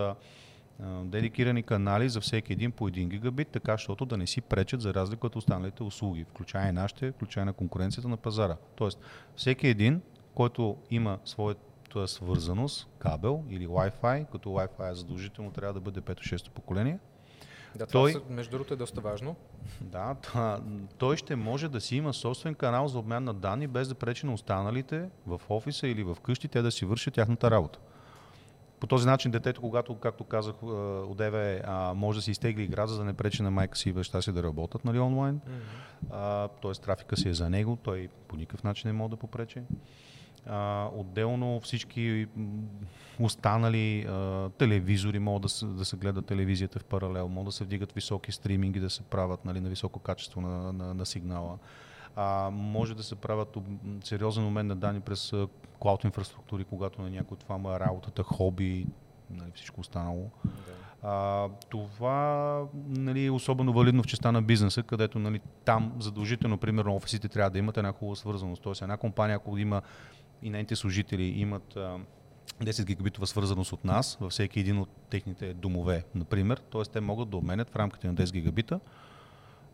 дедикирани 1.04 1.64
канали 1.64 2.10
за 2.10 2.22
всеки 2.22 2.54
един 2.54 2.72
по 2.72 2.90
1 2.90 3.08
гигабит, 3.08 3.48
така 3.48 3.72
защото 3.72 4.06
да 4.06 4.18
не 4.18 4.28
си 4.28 4.42
пречат 4.42 4.82
за 4.82 4.94
разлика 4.94 5.28
от 5.28 5.36
останалите 5.36 5.84
услуги, 5.84 6.24
включая 6.24 6.70
и 6.70 6.72
нашите, 6.72 7.12
включая 7.12 7.46
на 7.46 7.54
конкуренцията 7.54 8.08
на 8.08 8.18
пазара. 8.18 8.58
Тоест, 8.76 9.00
всеки 9.36 9.68
един, 9.68 10.02
който 10.34 10.78
има 10.92 11.20
своята 11.26 12.08
свързаност, 12.08 12.88
кабел 13.00 13.44
или 13.50 13.68
Wi-Fi, 13.68 14.26
като 14.32 14.50
Wi-Fi 14.50 14.92
е 14.92 14.96
задължително 14.96 15.52
трябва 15.52 15.74
да 15.74 15.80
бъде 15.80 16.02
5-6 16.02 16.50
поколение, 16.50 17.00
да, 17.76 17.86
той, 17.86 18.14
това 18.14 18.26
между 18.30 18.52
другото 18.52 18.74
е 18.74 18.78
доста 18.78 19.02
важно. 19.02 19.36
Да, 19.82 20.16
той 20.98 21.18
ще 21.18 21.36
може 21.36 21.70
да 21.70 21.82
си 21.82 21.96
има 21.96 22.14
собствен 22.14 22.56
канал 22.56 22.88
за 22.88 23.00
обмен 23.00 23.24
на 23.24 23.34
данни, 23.34 23.68
без 23.68 23.88
да 23.88 23.96
пречи 23.96 24.26
на 24.26 24.34
останалите 24.34 25.10
в 25.28 25.42
офиса 25.50 25.88
или 25.88 26.04
в 26.04 26.18
къщи, 26.24 26.48
те 26.48 26.62
да 26.62 26.72
си 26.72 26.86
вършат 26.86 27.14
тяхната 27.14 27.52
работа. 27.52 27.80
По 28.80 28.88
този 28.88 29.08
начин 29.08 29.32
детето, 29.32 29.62
когато, 29.62 29.96
както 29.96 30.24
казах, 30.24 30.64
одеве, 31.10 31.62
може 31.96 32.20
да 32.20 32.22
си 32.22 32.32
изтегли 32.32 32.64
игра, 32.64 32.88
за 32.88 32.98
да 32.98 33.04
не 33.04 33.14
пречи 33.14 33.44
на 33.44 33.52
майка 33.52 33.78
си 33.78 33.90
и 33.90 33.94
баща 33.94 34.22
си 34.22 34.32
да 34.32 34.44
работят 34.44 34.86
нали, 34.86 35.00
онлайн. 35.00 35.40
Mm-hmm. 35.40 36.50
Тоест 36.62 36.84
трафика 36.84 37.18
си 37.18 37.30
е 37.30 37.34
за 37.34 37.50
него, 37.50 37.78
той 37.84 38.10
по 38.28 38.36
никакъв 38.36 38.64
начин 38.64 38.88
не 38.88 38.94
може 38.94 39.10
да 39.10 39.18
попречи. 39.18 39.62
А, 40.48 40.90
отделно 40.96 41.60
всички 41.60 42.28
останали 43.20 44.02
а, 44.02 44.50
телевизори 44.50 45.20
могат 45.20 45.42
да 45.42 45.50
се, 45.50 45.66
да 45.66 45.86
се 45.86 45.98
гледат 45.98 46.26
телевизията 46.26 46.80
в 46.80 46.84
паралел, 46.84 47.28
могат 47.28 47.46
да 47.46 47.52
се 47.52 47.64
вдигат 47.64 47.92
високи 47.92 48.32
стриминги, 48.32 48.80
да 48.80 48.90
се 48.90 49.04
правят 49.04 49.46
нали, 49.46 49.60
на 49.60 49.70
високо 49.70 50.00
качество 50.00 50.42
на, 50.42 50.74
на, 50.74 50.94
на 50.94 51.06
сигнала. 51.06 51.58
А, 52.16 52.50
може 52.54 52.96
да 52.96 53.04
се 53.04 53.16
правят 53.16 53.58
сериозен 54.04 54.44
момент 54.44 54.68
на 54.68 54.76
данни 54.76 55.00
през 55.00 55.34
клауд 55.80 56.04
инфраструктури, 56.04 56.64
когато 56.64 57.02
на 57.02 57.10
някой 57.10 57.38
това 57.38 57.58
му 57.58 57.72
е 57.72 57.80
работата, 57.80 58.24
хоби, 58.24 58.88
нали, 59.30 59.52
всичко 59.56 59.82
останало. 59.82 60.30
Да. 60.46 60.52
А, 61.04 61.50
това 61.70 62.64
нали, 62.88 63.26
е 63.26 63.32
особено 63.32 63.74
валидно 63.74 64.04
в 64.04 64.08
частта 64.08 64.32
на 64.32 64.42
бизнеса, 64.42 64.84
където 64.84 65.20
нали, 65.20 65.42
там 65.66 65.94
задължително, 66.00 66.58
примерно, 66.58 66.96
офисите 66.96 67.28
трябва 67.28 67.50
да 67.50 67.60
имат 67.60 67.78
една 67.78 67.92
хубава 67.92 68.16
свързаност. 68.16 68.62
Тоест, 68.62 68.82
една 68.82 68.98
компания, 68.98 69.36
ако 69.36 69.58
има 69.58 69.82
и 70.42 70.50
нейните 70.50 70.76
служители 70.76 71.24
имат 71.24 71.76
а, 71.76 71.98
10 72.64 72.86
гигабитова 72.86 73.28
свързаност 73.28 73.74
от 73.74 73.86
нас 73.86 74.18
във 74.22 74.32
всеки 74.32 74.60
един 74.60 74.78
от 74.78 74.90
техните 75.10 75.54
домове, 75.54 76.04
например, 76.16 76.58
т.е. 76.72 76.82
те 76.82 77.02
могат 77.02 77.30
да 77.30 77.38
обменят 77.38 77.70
в 77.70 77.76
рамките 77.76 78.08
на 78.08 78.16
10 78.16 78.32
гигабита 78.32 78.80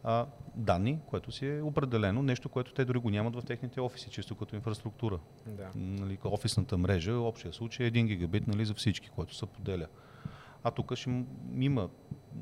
а, 0.03 0.25
данни, 0.55 0.99
което 1.05 1.31
си 1.31 1.47
е 1.47 1.61
определено, 1.61 2.23
нещо, 2.23 2.49
което 2.49 2.73
те 2.73 2.85
дори 2.85 2.99
го 2.99 3.09
нямат 3.09 3.35
в 3.35 3.45
техните 3.45 3.81
офиси, 3.81 4.09
чисто 4.09 4.35
като 4.35 4.55
инфраструктура. 4.55 5.19
Да. 5.45 5.69
Нали, 5.75 6.17
офисната 6.23 6.77
мрежа, 6.77 7.13
общия 7.13 7.53
случай 7.53 7.85
е 7.87 7.91
1 7.91 8.05
гигабит 8.05 8.47
нали, 8.47 8.65
за 8.65 8.73
всички, 8.73 9.09
което 9.09 9.35
се 9.35 9.45
поделя. 9.45 9.87
А 10.63 10.71
тук 10.71 10.95
ще 10.95 11.23
има 11.55 11.89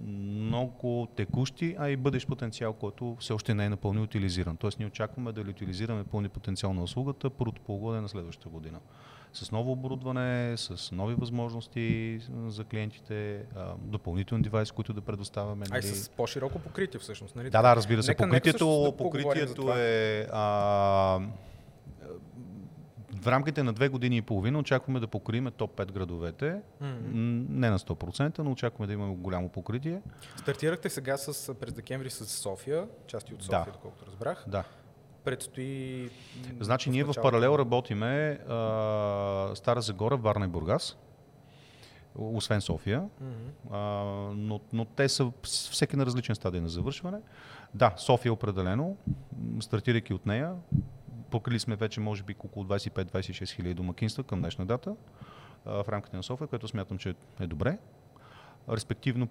много 0.06 1.08
текущи, 1.16 1.76
а 1.80 1.90
и 1.90 1.98
бъдещ 1.98 2.28
потенциал, 2.28 2.74
който 2.74 3.18
все 3.20 3.34
още 3.34 3.54
не 3.54 3.66
е 3.66 3.70
напълно 3.70 4.04
утилизиран. 4.04 4.58
Тоест 4.58 4.80
ние 4.80 4.88
очакваме 4.88 5.32
да 5.32 5.42
утилизираме 5.42 6.04
пълни 6.04 6.30
потенциал 6.30 6.74
на 6.74 6.84
услугата 6.84 7.30
първото 7.30 7.62
полугодие 7.62 8.02
на 8.02 8.10
следващата 8.10 8.50
година. 8.50 8.80
С 9.34 9.52
ново 9.52 9.72
оборудване, 9.72 10.58
с 10.58 10.92
нови 10.92 11.16
възможности 11.16 12.20
за 12.48 12.64
клиентите, 12.64 13.46
допълнителни 13.78 14.44
девайси, 14.44 14.72
които 14.72 14.94
да 14.94 15.02
предоставяме. 15.02 15.66
Нали? 15.70 15.86
А 15.86 15.90
и 15.90 15.96
с 15.96 16.10
по-широко 16.10 16.60
покритие 16.60 17.00
всъщност. 17.00 17.36
Нали? 17.36 17.50
Да, 17.50 17.62
да, 17.62 17.76
разбира 17.76 18.04
се. 18.04 18.12
Нека, 18.12 18.24
покритието, 18.24 18.84
нека 18.84 18.98
покритието 18.98 19.74
е 19.74 20.28
а, 20.32 21.20
в 23.22 23.28
рамките 23.28 23.64
на 23.64 23.74
две 23.74 23.90
години 23.90 24.18
и 24.18 24.22
половина 24.22 24.60
очакваме 24.60 25.00
да 25.00 25.08
покрием 25.08 25.52
топ 25.58 25.78
5 25.78 25.92
градовете. 25.92 26.62
Mm-hmm. 26.84 27.46
Не 27.50 27.70
на 27.70 27.80
100%, 27.80 28.40
но 28.40 28.52
очакваме 28.52 28.88
да 28.88 28.94
имаме 28.94 29.16
голямо 29.16 29.50
покритие. 29.50 30.02
Стартирахте 30.38 30.90
сега 30.90 31.18
с, 31.18 31.54
през 31.54 31.74
декември 31.74 32.10
с 32.10 32.26
София, 32.26 32.88
части 33.08 33.34
от 33.34 33.44
София, 33.44 33.66
да. 33.66 33.72
доколкото 33.72 34.06
разбрах. 34.06 34.46
Да. 34.48 34.64
Предстои. 35.24 36.10
Значи, 36.60 36.90
ние 36.90 37.04
в 37.04 37.14
паралел 37.22 37.56
работиме 37.60 38.40
а, 38.48 39.52
Стара 39.56 39.82
Загора, 39.82 40.18
Варна 40.18 40.46
и 40.46 40.48
Бургас 40.48 40.98
освен 42.16 42.62
София, 42.62 43.02
mm-hmm. 43.02 43.72
а, 43.72 43.78
но, 44.36 44.60
но 44.74 44.86
те 44.86 45.10
са 45.10 45.32
всеки 45.44 45.96
на 45.96 46.06
различен 46.06 46.36
стадий 46.36 46.62
на 46.62 46.70
завършване. 46.70 47.18
Да, 47.74 47.94
София 47.98 48.34
определено, 48.34 48.98
стартирайки 49.60 50.14
от 50.14 50.26
нея, 50.26 50.56
покрили 51.32 51.60
сме 51.60 51.76
вече 51.76 52.00
може 52.00 52.24
би 52.24 52.36
около 52.40 52.66
25-26 52.66 53.50
хиляди 53.50 53.74
домакинства 53.74 54.24
към 54.24 54.40
днешна 54.40 54.66
дата 54.66 54.96
в 55.66 55.86
рамките 55.90 56.18
на 56.18 56.24
София, 56.24 56.48
което 56.48 56.68
смятам, 56.68 56.98
че 56.98 57.16
е 57.40 57.48
добре. 57.48 57.78
Респективно 58.70 59.28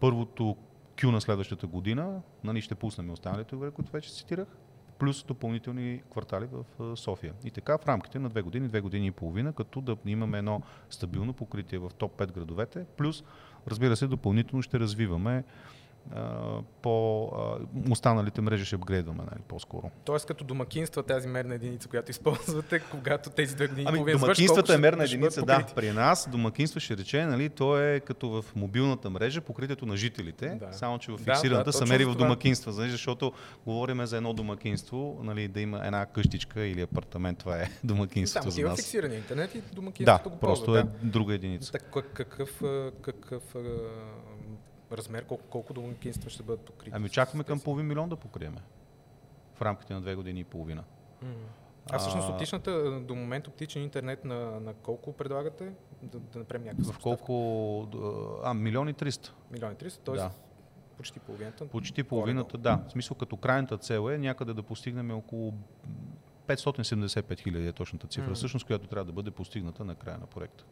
първото 0.00 0.56
Q 0.96 1.10
на 1.10 1.20
следващата 1.20 1.66
година, 1.66 2.22
нали, 2.44 2.60
ще 2.60 2.74
пуснем 2.74 3.10
останалите, 3.10 3.56
които 3.74 3.92
вече 3.92 4.10
цитирах, 4.10 4.48
плюс 5.00 5.24
допълнителни 5.24 6.02
квартали 6.10 6.48
в 6.52 6.96
София. 6.96 7.34
И 7.44 7.50
така 7.50 7.78
в 7.78 7.86
рамките 7.86 8.18
на 8.18 8.28
две 8.28 8.42
години, 8.42 8.68
две 8.68 8.80
години 8.80 9.06
и 9.06 9.10
половина, 9.10 9.52
като 9.52 9.80
да 9.80 9.96
имаме 10.06 10.38
едно 10.38 10.62
стабилно 10.90 11.32
покритие 11.32 11.78
в 11.78 11.90
топ 11.98 12.18
5 12.18 12.32
градовете, 12.32 12.84
плюс 12.96 13.24
разбира 13.68 13.96
се, 13.96 14.06
допълнително 14.06 14.62
ще 14.62 14.80
развиваме 14.80 15.44
по 16.82 17.30
останалите 17.90 18.40
мрежи 18.40 18.64
ще 18.64 18.74
апгрейдваме 18.76 19.22
нали, 19.30 19.40
по-скоро. 19.48 19.90
Тоест 20.04 20.26
като 20.26 20.44
домакинства 20.44 21.02
тази 21.02 21.28
мерна 21.28 21.54
единица, 21.54 21.88
която 21.88 22.10
използвате, 22.10 22.80
когато 22.90 23.30
тези 23.30 23.56
две 23.56 23.68
години 23.68 23.86
ами, 23.88 24.12
домакинствата 24.12 24.74
е 24.74 24.78
мерна 24.78 25.04
единица, 25.04 25.42
да. 25.42 25.66
При 25.74 25.92
нас 25.92 26.28
домакинство 26.30 26.80
ще 26.80 26.96
рече, 26.96 27.26
нали, 27.26 27.48
то 27.48 27.78
е 27.78 28.00
като 28.00 28.28
в 28.28 28.44
мобилната 28.56 29.10
мрежа, 29.10 29.40
покритието 29.40 29.86
на 29.86 29.96
жителите, 29.96 30.48
да. 30.48 30.72
само 30.72 30.98
че 30.98 31.12
в 31.12 31.18
фиксираната 31.18 31.70
да, 31.70 31.78
да, 31.78 31.86
се 31.86 31.92
мери 31.92 32.04
в 32.04 32.14
домакинства, 32.14 32.72
нали, 32.72 32.90
защото 32.90 33.32
говорим 33.66 34.06
за 34.06 34.16
едно 34.16 34.32
домакинство, 34.32 35.20
нали, 35.22 35.48
да 35.48 35.60
има 35.60 35.86
една 35.86 36.06
къщичка 36.06 36.60
или 36.66 36.80
апартамент, 36.80 37.38
това 37.38 37.56
е 37.62 37.70
домакинството 37.84 38.46
да, 38.46 38.50
за 38.50 38.62
нас. 38.62 38.76
фиксиран 38.76 39.12
интернет 39.12 39.54
и 39.54 39.62
домакинството 39.74 40.28
да, 40.28 40.34
го 40.34 40.40
просто 40.40 40.64
ползва, 40.64 40.80
е 40.80 40.82
да. 40.82 40.90
друга 41.02 41.34
единица. 41.34 41.72
Так, 41.72 41.96
какъв, 42.14 42.62
какъв 43.02 43.42
размер, 44.92 45.24
колко, 45.24 45.44
колко 45.44 45.72
домакинства 45.72 46.30
ще 46.30 46.42
бъдат 46.42 46.60
покрити? 46.60 46.90
Ами 46.94 47.06
очакваме 47.06 47.44
към 47.44 47.60
половин 47.60 47.86
милион 47.86 48.08
да 48.08 48.16
покриеме 48.16 48.60
в 49.54 49.62
рамките 49.62 49.94
на 49.94 50.00
две 50.00 50.14
години 50.14 50.40
и 50.40 50.44
половина. 50.44 50.84
А 51.92 51.98
всъщност 51.98 52.28
оптичната, 52.28 53.00
до 53.00 53.14
момент 53.14 53.48
оптичен 53.48 53.82
интернет 53.82 54.24
на, 54.24 54.60
на 54.60 54.74
колко 54.74 55.12
предлагате? 55.12 55.72
Да, 56.02 56.18
да 56.18 56.38
направим 56.38 56.64
някаква 56.64 56.92
В 56.92 56.98
колко? 56.98 58.40
А, 58.44 58.54
милион 58.54 58.88
и 58.88 58.92
триста. 58.92 59.34
Милион 59.50 59.72
и 59.72 59.74
триста, 59.74 60.00
т.е. 60.04 60.14
Да. 60.14 60.30
почти 60.96 61.20
половината? 61.20 61.68
Почти 61.68 62.02
половината, 62.02 62.58
да. 62.58 62.84
В 62.88 62.92
смисъл 62.92 63.16
като 63.16 63.36
крайната 63.36 63.78
цел 63.78 64.10
е 64.10 64.18
някъде 64.18 64.54
да 64.54 64.62
постигнем 64.62 65.10
около 65.10 65.54
575 66.46 67.40
хиляди 67.40 67.66
е 67.66 67.72
точната 67.72 68.06
цифра, 68.06 68.30
mm. 68.30 68.34
всъщност, 68.34 68.66
която 68.66 68.86
трябва 68.86 69.04
да 69.04 69.12
бъде 69.12 69.30
постигната 69.30 69.84
на 69.84 69.94
края 69.94 70.18
на 70.18 70.26
проекта. 70.26 70.64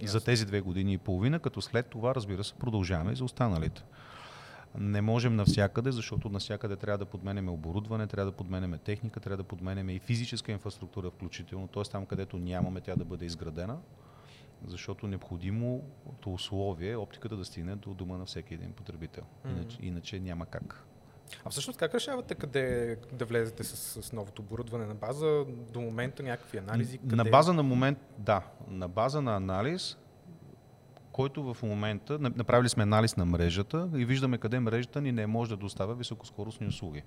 Yes. 0.00 0.06
За 0.06 0.24
тези 0.24 0.46
две 0.46 0.60
години 0.60 0.92
и 0.92 0.98
половина, 0.98 1.38
като 1.38 1.62
след 1.62 1.86
това, 1.86 2.14
разбира 2.14 2.44
се, 2.44 2.54
продължаваме 2.54 3.12
и 3.12 3.16
за 3.16 3.24
останалите. 3.24 3.82
Не 4.78 5.00
можем 5.00 5.36
навсякъде, 5.36 5.92
защото 5.92 6.28
навсякъде 6.28 6.76
трябва 6.76 6.98
да 6.98 7.04
подменяме 7.04 7.50
оборудване, 7.50 8.06
трябва 8.06 8.30
да 8.30 8.36
подменяме 8.36 8.78
техника, 8.78 9.20
трябва 9.20 9.36
да 9.36 9.44
подменяме 9.44 9.92
и 9.92 9.98
физическа 9.98 10.52
инфраструктура 10.52 11.10
включително, 11.10 11.68
т.е. 11.68 11.82
там, 11.82 12.06
където 12.06 12.38
нямаме, 12.38 12.80
тя 12.80 12.96
да 12.96 13.04
бъде 13.04 13.24
изградена, 13.24 13.78
защото 14.66 15.06
необходимото 15.06 16.32
условие 16.32 16.90
е 16.90 16.96
оптиката 16.96 17.36
да 17.36 17.44
стигне 17.44 17.76
до 17.76 17.94
дома 17.94 18.16
на 18.16 18.24
всеки 18.24 18.54
един 18.54 18.72
потребител. 18.72 19.24
Иначе, 19.44 19.78
mm-hmm. 19.78 19.84
иначе 19.84 20.20
няма 20.20 20.46
как. 20.46 20.84
А 21.44 21.50
всъщност 21.50 21.78
как 21.78 21.94
решавате 21.94 22.34
къде 22.34 22.96
да 23.12 23.24
влезете 23.24 23.64
с, 23.64 24.02
с 24.02 24.12
новото 24.12 24.42
оборудване 24.42 24.86
на 24.86 24.94
база 24.94 25.44
до 25.72 25.80
момента 25.80 26.22
някакви 26.22 26.58
анализи? 26.58 26.98
Къде... 26.98 27.16
На 27.16 27.24
база 27.24 27.52
на 27.52 27.62
момент, 27.62 27.98
да. 28.18 28.42
На 28.68 28.88
база 28.88 29.22
на 29.22 29.36
анализ, 29.36 29.96
който 31.12 31.54
в 31.54 31.62
момента, 31.62 32.18
направили 32.18 32.68
сме 32.68 32.82
анализ 32.82 33.16
на 33.16 33.24
мрежата 33.24 33.90
и 33.96 34.04
виждаме 34.04 34.38
къде 34.38 34.60
мрежата 34.60 35.00
ни 35.00 35.12
не 35.12 35.26
може 35.26 35.50
да 35.50 35.56
доставя 35.56 35.94
високоскоростни 35.94 36.66
услуги. 36.66 37.02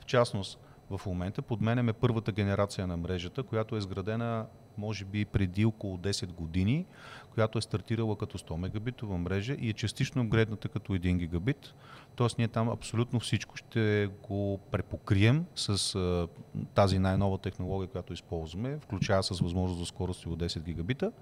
В 0.00 0.04
частност, 0.04 0.60
в 0.90 1.00
момента 1.06 1.42
подменяме 1.42 1.92
първата 1.92 2.32
генерация 2.32 2.86
на 2.86 2.96
мрежата, 2.96 3.42
която 3.42 3.74
е 3.74 3.78
изградена 3.78 4.46
може 4.78 5.04
би 5.04 5.24
преди 5.24 5.64
около 5.64 5.98
10 5.98 6.32
години, 6.32 6.86
която 7.34 7.58
е 7.58 7.62
стартирала 7.62 8.16
като 8.16 8.38
100 8.38 8.56
мегабитова 8.56 9.18
мрежа 9.18 9.56
и 9.60 9.68
е 9.68 9.72
частично 9.72 10.22
апгрейдната 10.22 10.68
като 10.68 10.92
1 10.92 11.16
гигабит. 11.16 11.74
Тоест 12.16 12.38
ние 12.38 12.48
там 12.48 12.68
абсолютно 12.68 13.20
всичко 13.20 13.56
ще 13.56 14.10
го 14.22 14.60
препокрием 14.70 15.44
с 15.54 15.94
а, 15.94 16.28
тази 16.74 16.98
най-нова 16.98 17.38
технология, 17.38 17.88
която 17.88 18.12
използваме, 18.12 18.78
включая 18.78 19.22
с 19.22 19.40
възможност 19.40 19.80
за 19.80 19.86
скорости 19.86 20.28
от 20.28 20.38
10 20.38 20.62
гигабита. 20.62 21.12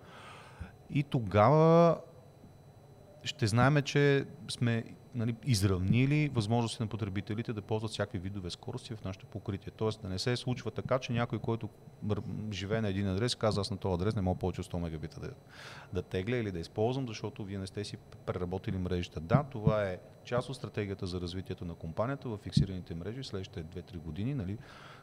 И 0.90 1.02
тогава 1.02 1.96
ще 3.24 3.46
знаем, 3.46 3.82
че 3.82 4.24
сме 4.50 4.84
нали, 5.14 5.34
изравнили 5.44 6.28
възможности 6.28 6.82
на 6.82 6.86
потребителите 6.86 7.52
да 7.52 7.62
ползват 7.62 7.90
всякакви 7.90 8.18
видове 8.18 8.50
скорости 8.50 8.94
в 8.94 9.04
нашето 9.04 9.26
покритие. 9.26 9.72
Тоест 9.76 10.02
да 10.02 10.08
не 10.08 10.18
се 10.18 10.36
случва 10.36 10.70
така, 10.70 10.98
че 10.98 11.12
някой, 11.12 11.38
който 11.38 11.68
живее 12.52 12.80
на 12.80 12.88
един 12.88 13.08
адрес, 13.08 13.34
казва 13.34 13.60
аз 13.60 13.70
на 13.70 13.76
този 13.76 13.94
адрес 13.94 14.16
не 14.16 14.22
мога 14.22 14.38
повече 14.38 14.60
от 14.60 14.66
100 14.66 14.78
мегабита 14.78 15.20
да, 15.20 15.30
да 15.92 16.02
тегля 16.02 16.36
или 16.36 16.52
да 16.52 16.58
използвам, 16.58 17.08
защото 17.08 17.44
вие 17.44 17.58
не 17.58 17.66
сте 17.66 17.84
си 17.84 17.96
преработили 18.26 18.78
мрежата. 18.78 19.20
Да, 19.20 19.44
това 19.50 19.84
е 19.84 19.98
част 20.24 20.48
от 20.48 20.56
стратегията 20.56 21.06
за 21.06 21.20
развитието 21.20 21.64
на 21.64 21.74
компанията 21.74 22.28
в 22.28 22.38
фиксираните 22.38 22.94
мрежи 22.94 23.24
следващите 23.24 23.64
2-3 23.64 23.96
години, 23.96 24.34
нали, 24.34 24.58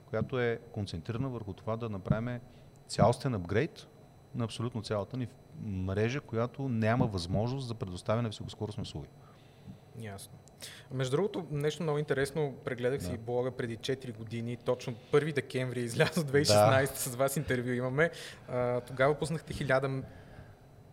която 0.09 0.39
е 0.39 0.59
концентрирана 0.71 1.29
върху 1.29 1.53
това 1.53 1.77
да 1.77 1.89
направим 1.89 2.39
цялостен 2.87 3.33
апгрейд 3.33 3.87
на 4.35 4.43
абсолютно 4.43 4.81
цялата 4.81 5.17
ни 5.17 5.27
мрежа, 5.63 6.21
която 6.21 6.69
няма 6.69 7.07
възможност 7.07 7.67
за 7.67 7.75
предоставяне 7.75 8.21
на 8.21 8.29
високоскоростни 8.29 8.81
услуги. 8.81 9.07
Ясно. 10.01 10.33
Между 10.91 11.17
другото, 11.17 11.45
нещо 11.51 11.83
много 11.83 11.99
интересно, 11.99 12.55
прегледах 12.65 12.99
да. 12.99 13.05
си 13.05 13.17
блога 13.17 13.51
преди 13.51 13.77
4 13.77 14.17
години, 14.17 14.57
точно 14.57 14.95
1 15.11 15.33
декември 15.33 15.79
излязо 15.79 16.21
2016 16.21 16.81
да. 16.81 16.99
с 16.99 17.15
вас 17.15 17.37
интервю 17.37 17.69
имаме. 17.69 18.11
А, 18.47 18.81
тогава 18.81 19.15
пуснахте 19.15 19.53
1000 19.53 20.03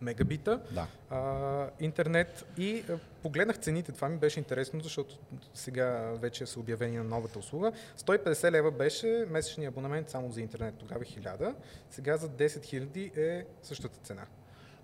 мегабита 0.01 0.61
да. 0.71 0.87
а, 1.09 1.69
интернет 1.79 2.45
и 2.57 2.83
а, 2.89 2.97
погледнах 3.21 3.57
цените. 3.57 3.91
Това 3.91 4.09
ми 4.09 4.17
беше 4.17 4.39
интересно, 4.39 4.81
защото 4.81 5.17
сега 5.53 6.11
вече 6.15 6.45
са 6.45 6.59
обявени 6.59 6.97
на 6.97 7.03
новата 7.03 7.39
услуга. 7.39 7.71
150 7.97 8.51
лева 8.51 8.71
беше 8.71 9.25
месечния 9.29 9.69
абонамент 9.69 10.09
само 10.09 10.31
за 10.31 10.41
интернет, 10.41 10.75
тогава 10.75 11.05
1000. 11.05 11.55
Сега 11.89 12.17
за 12.17 12.29
10 12.29 12.47
000 12.47 13.17
е 13.17 13.45
същата 13.63 13.99
цена. 13.99 14.25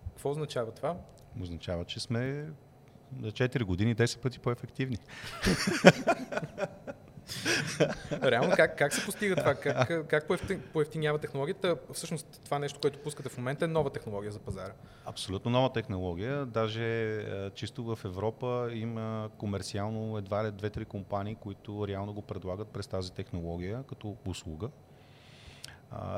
Какво 0.09 0.29
означава 0.29 0.71
това? 0.71 0.97
Означава, 1.41 1.85
че 1.85 1.99
сме 1.99 2.45
за 3.21 3.31
4 3.31 3.63
години 3.63 3.95
10 3.95 4.19
пъти 4.19 4.39
по-ефективни. 4.39 4.97
Реално 8.23 8.55
как, 8.55 8.77
как 8.77 8.93
се 8.93 9.05
постига 9.05 9.35
това? 9.35 9.55
Как, 9.55 10.07
как 10.07 10.27
поевтинява 10.73 11.19
технологията? 11.19 11.77
Всъщност 11.93 12.41
това 12.45 12.59
нещо, 12.59 12.79
което 12.79 12.99
пускате 12.99 13.29
в 13.29 13.37
момента 13.37 13.65
е 13.65 13.67
нова 13.67 13.89
технология 13.89 14.31
за 14.31 14.39
пазара. 14.39 14.73
Абсолютно 15.05 15.51
нова 15.51 15.73
технология. 15.73 16.45
Даже 16.45 17.15
е, 17.15 17.49
чисто 17.49 17.83
в 17.83 17.99
Европа 18.05 18.69
има 18.73 19.29
комерциално 19.37 20.17
едва 20.17 20.45
ли 20.45 20.51
две-три 20.51 20.85
компании, 20.85 21.35
които 21.35 21.87
реално 21.87 22.13
го 22.13 22.21
предлагат 22.21 22.67
през 22.67 22.87
тази 22.87 23.11
технология 23.11 23.83
като 23.83 24.15
услуга. 24.27 24.69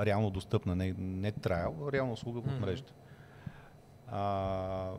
реално 0.06 0.30
достъпна, 0.30 0.76
не, 0.76 0.96
не 0.98 1.32
трайл, 1.32 1.90
реално 1.94 2.14
услуга 2.14 2.42
в 2.42 2.60
мрежата. 2.60 2.94
А, 4.08 4.92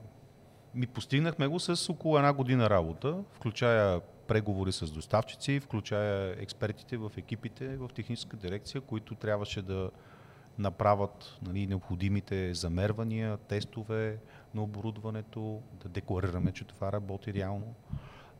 ми 0.74 0.86
постигнахме 0.86 1.46
го 1.46 1.60
с 1.60 1.92
около 1.92 2.16
една 2.16 2.32
година 2.32 2.70
работа, 2.70 3.18
включая 3.32 4.00
преговори 4.28 4.72
с 4.72 4.90
доставчици, 4.90 5.60
включая 5.60 6.42
експертите 6.42 6.96
в 6.96 7.12
екипите 7.16 7.76
в 7.76 7.90
техническа 7.94 8.36
дирекция, 8.36 8.80
които 8.80 9.14
трябваше 9.14 9.62
да 9.62 9.90
направят 10.58 11.38
нали, 11.42 11.66
необходимите 11.66 12.54
замервания, 12.54 13.36
тестове 13.36 14.18
на 14.54 14.62
оборудването, 14.62 15.62
да 15.82 15.88
декларираме, 15.88 16.52
че 16.52 16.64
това 16.64 16.92
работи 16.92 17.34
реално, 17.34 17.74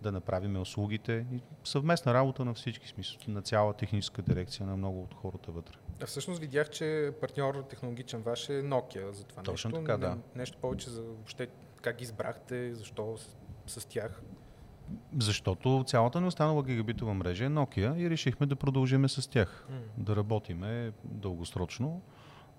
да 0.03 0.13
направим 0.13 0.61
услугите. 0.61 1.27
И 1.33 1.41
съвместна 1.65 2.15
работа 2.15 2.45
на 2.45 2.55
всички 2.55 2.89
смисъл, 2.89 3.19
на 3.29 3.43
цяла 3.43 3.75
техническа 3.75 4.23
дирекция, 4.23 4.67
на 4.67 4.77
много 4.77 5.03
от 5.03 5.15
хората 5.15 5.53
вътре. 5.53 5.75
А 6.03 6.07
всъщност 6.07 6.41
видях, 6.41 6.71
че 6.71 7.13
партньор 7.21 7.65
технологичен 7.71 8.23
ваш 8.23 8.49
е 8.49 8.63
Nokia 8.63 9.11
за 9.11 9.25
това 9.25 9.43
Точно 9.43 9.71
нещо. 9.71 9.85
така, 9.85 9.97
да. 9.97 10.19
Нещо 10.35 10.59
повече 10.59 10.91
за 10.91 11.03
въобще 11.03 11.49
как 11.83 12.01
избрахте, 12.01 12.75
защо 12.75 13.17
с, 13.17 13.37
с 13.81 13.87
тях? 13.87 14.23
Защото 15.19 15.85
цялата 15.87 16.21
ни 16.21 16.27
останала 16.27 16.63
гигабитова 16.63 17.15
мрежа 17.15 17.45
е 17.45 17.49
Nokia 17.49 17.97
и 17.97 18.11
решихме 18.11 18.47
да 18.47 18.57
продължиме 18.57 19.09
с 19.09 19.31
тях, 19.31 19.69
mm. 19.71 19.81
да 19.99 20.17
работиме 20.17 20.93
дългосрочно, 21.05 22.03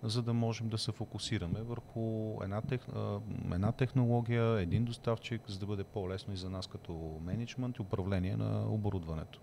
за 0.03 0.21
да 0.21 0.33
можем 0.33 0.69
да 0.69 0.77
се 0.77 0.91
фокусираме 0.91 1.61
върху 1.61 2.35
една, 2.43 2.61
тех, 2.61 2.81
една 3.53 3.71
технология, 3.71 4.59
един 4.59 4.85
доставчик, 4.85 5.41
за 5.47 5.59
да 5.59 5.65
бъде 5.65 5.83
по-лесно 5.83 6.33
и 6.33 6.37
за 6.37 6.49
нас 6.49 6.67
като 6.67 7.19
менеджмент 7.21 7.77
и 7.77 7.81
управление 7.81 8.35
на 8.35 8.65
оборудването. 8.69 9.39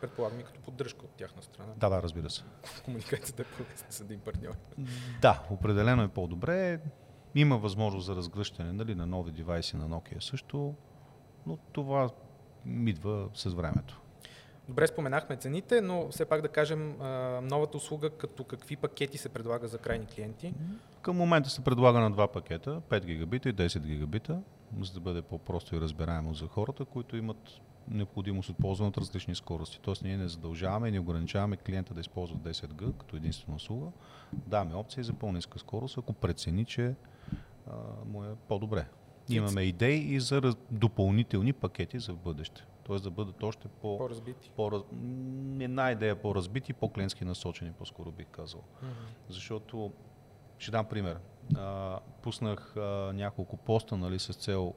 Предполагам 0.00 0.40
и 0.40 0.44
като 0.44 0.60
поддръжка 0.60 1.04
от 1.04 1.10
тяхна 1.10 1.42
страна. 1.42 1.72
Да, 1.76 1.88
да, 1.88 2.02
разбира 2.02 2.30
се. 2.30 2.42
Комуникацията 2.84 3.42
е 3.42 3.44
по 3.44 3.64
с 3.90 4.00
един 4.00 4.20
партньор. 4.20 4.54
Да, 5.22 5.42
определено 5.50 6.02
е 6.02 6.08
по-добре. 6.08 6.80
Има 7.34 7.58
възможност 7.58 8.06
за 8.06 8.16
разгръщане 8.16 8.72
нали, 8.72 8.94
на 8.94 9.06
нови 9.06 9.32
девайси 9.32 9.76
на 9.76 9.88
Nokia 9.88 10.20
също, 10.20 10.74
но 11.46 11.56
това 11.56 12.10
идва 12.66 13.28
с 13.34 13.44
времето. 13.50 14.00
Добре, 14.68 14.86
споменахме 14.86 15.36
цените, 15.36 15.80
но 15.80 16.08
все 16.10 16.24
пак 16.24 16.42
да 16.42 16.48
кажем 16.48 16.96
новата 17.42 17.76
услуга 17.76 18.10
като 18.10 18.44
какви 18.44 18.76
пакети 18.76 19.18
се 19.18 19.28
предлага 19.28 19.68
за 19.68 19.78
крайни 19.78 20.06
клиенти? 20.06 20.54
Към 21.02 21.16
момента 21.16 21.50
се 21.50 21.64
предлага 21.64 22.00
на 22.00 22.10
два 22.10 22.28
пакета, 22.28 22.80
5 22.88 23.04
гигабита 23.04 23.48
и 23.48 23.54
10 23.54 23.80
гигабита, 23.80 24.40
за 24.80 24.92
да 24.92 25.00
бъде 25.00 25.22
по-просто 25.22 25.76
и 25.76 25.80
разбираемо 25.80 26.34
за 26.34 26.46
хората, 26.46 26.84
които 26.84 27.16
имат 27.16 27.60
необходимост 27.88 28.48
от 28.48 28.56
ползване 28.56 28.88
от 28.88 28.98
различни 28.98 29.34
скорости. 29.34 29.80
Тоест 29.82 30.02
ние 30.02 30.16
не 30.16 30.28
задължаваме 30.28 30.88
и 30.88 30.90
не 30.90 31.00
ограничаваме 31.00 31.56
клиента 31.56 31.94
да 31.94 32.00
използва 32.00 32.36
10G 32.36 32.98
като 32.98 33.16
единствена 33.16 33.56
услуга. 33.56 33.86
Даваме 34.32 34.74
опции 34.74 35.02
за 35.02 35.12
по-ниска 35.12 35.58
скорост, 35.58 35.98
ако 35.98 36.12
прецени, 36.12 36.64
че 36.64 36.94
а, 37.66 37.72
му 38.06 38.24
е 38.24 38.28
по-добре. 38.48 38.86
Имаме 39.28 39.62
идеи 39.62 40.14
и 40.14 40.20
за 40.20 40.54
допълнителни 40.70 41.52
пакети 41.52 41.98
за 41.98 42.12
бъдеще. 42.12 42.64
Тоест 42.84 43.04
да 43.04 43.10
бъдат 43.10 43.42
още 43.42 43.68
по... 43.68 43.98
По-разбити. 43.98 44.50
По... 44.56 44.84
Една 45.60 45.90
идея 45.90 46.22
по-разбити, 46.22 46.72
по-клиентски 46.72 47.24
насочени, 47.24 47.72
по-скоро 47.72 48.12
бих 48.12 48.26
казал. 48.26 48.60
Mm-hmm. 48.60 48.88
Защото, 49.28 49.92
ще 50.58 50.70
дам 50.70 50.86
пример. 50.86 51.18
А, 51.56 51.98
пуснах 52.22 52.76
а, 52.76 52.80
няколко 53.14 53.56
поста 53.56 53.96
нали, 53.96 54.18
с 54.18 54.32
цел 54.32 54.74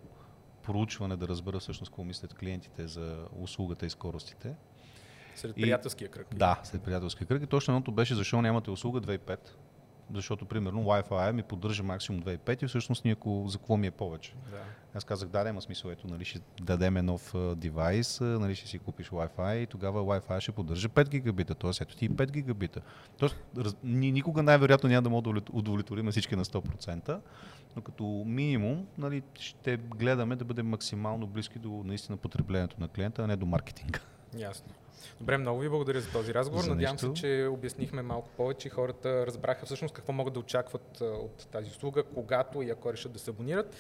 проучване 0.63 1.17
да 1.17 1.27
разбера 1.27 1.59
всъщност 1.59 1.91
какво 1.91 2.03
мислят 2.03 2.33
клиентите 2.33 2.87
за 2.87 3.25
услугата 3.39 3.85
и 3.85 3.89
скоростите. 3.89 4.55
Сред 5.35 5.55
приятелския 5.55 6.09
кръг. 6.09 6.35
Да, 6.35 6.59
сред 6.63 6.83
приятелския 6.83 7.27
кръг. 7.27 7.43
И 7.43 7.47
точно 7.47 7.73
едното 7.73 7.91
беше 7.91 8.15
защо 8.15 8.41
нямате 8.41 8.71
услуга 8.71 9.01
2.5 9.01 9.37
защото 10.13 10.45
примерно 10.45 10.83
Wi-Fi 10.83 11.31
ми 11.31 11.43
поддържа 11.43 11.83
максимум 11.83 12.21
2.5 12.21 12.63
и 12.63 12.67
всъщност 12.67 13.05
ние 13.05 13.13
ако, 13.13 13.45
за 13.47 13.57
какво 13.57 13.77
ми 13.77 13.87
е 13.87 13.91
повече. 13.91 14.33
Да. 14.51 14.63
Аз 14.93 15.03
казах, 15.03 15.29
да, 15.29 15.49
има 15.49 15.61
смисъл, 15.61 15.89
ето, 15.89 16.07
нали, 16.07 16.25
ще 16.25 16.39
дадем 16.61 17.05
нов 17.05 17.35
девайс, 17.55 18.21
нали, 18.21 18.55
ще 18.55 18.67
си 18.67 18.79
купиш 18.79 19.09
Wi-Fi 19.09 19.55
и 19.55 19.67
тогава 19.67 20.03
Wi-Fi 20.03 20.39
ще 20.39 20.51
поддържа 20.51 20.89
5 20.89 21.09
гигабита, 21.09 21.55
т.е. 21.55 21.71
ето 21.81 21.95
ти 21.95 22.09
5 22.09 22.31
гигабита. 22.31 22.81
Тоест, 23.17 23.35
раз, 23.57 23.75
никога 23.83 24.43
най-вероятно 24.43 24.89
няма 24.89 25.01
да 25.01 25.09
мога 25.09 25.33
да 25.33 25.41
удовлетворим 25.53 26.11
всички 26.11 26.35
на 26.35 26.45
100%, 26.45 27.19
но 27.75 27.81
като 27.81 28.23
минимум 28.25 28.87
нали, 28.97 29.23
ще 29.39 29.77
гледаме 29.77 30.35
да 30.35 30.45
бъдем 30.45 30.67
максимално 30.67 31.27
близки 31.27 31.59
до 31.59 31.83
наистина 31.85 32.17
потреблението 32.17 32.75
на 32.79 32.87
клиента, 32.87 33.23
а 33.23 33.27
не 33.27 33.35
до 33.35 33.45
маркетинга. 33.45 33.99
Ясно. 34.37 34.73
Добре, 35.19 35.37
много 35.37 35.59
ви 35.59 35.69
благодаря 35.69 36.01
за 36.01 36.11
този 36.11 36.33
разговор. 36.33 36.63
За 36.63 36.69
Надявам 36.69 36.99
се, 36.99 37.13
че 37.13 37.47
обяснихме 37.51 38.01
малко 38.01 38.29
повече 38.37 38.67
и 38.67 38.71
хората 38.71 39.27
разбраха 39.27 39.65
всъщност 39.65 39.93
какво 39.93 40.13
могат 40.13 40.33
да 40.33 40.39
очакват 40.39 41.01
от 41.01 41.47
тази 41.51 41.69
услуга, 41.69 42.03
когато 42.03 42.61
и 42.61 42.69
ако 42.69 42.93
решат 42.93 43.11
да 43.11 43.19
се 43.19 43.29
абонират. 43.29 43.75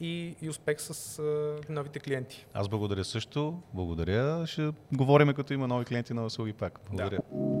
И, 0.00 0.34
и 0.42 0.48
успех 0.48 0.80
с 0.80 1.18
а, 1.18 1.72
новите 1.72 1.98
клиенти. 1.98 2.46
Аз 2.54 2.68
благодаря 2.68 3.04
също. 3.04 3.62
Благодаря. 3.74 4.46
Ще 4.46 4.70
говорим 4.92 5.34
като 5.34 5.52
има 5.52 5.68
нови 5.68 5.84
клиенти 5.84 6.14
на 6.14 6.24
услуги 6.24 6.52
пак. 6.52 6.80
Благодаря. 6.90 7.18
Да. 7.32 7.60